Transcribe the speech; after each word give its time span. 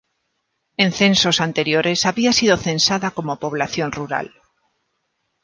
En 0.83 0.89
censos 1.01 1.37
anteriores 1.47 2.07
había 2.07 2.33
sido 2.39 2.57
censada 2.57 3.07
como 3.17 3.37
población 3.43 3.91
rural. 3.99 4.27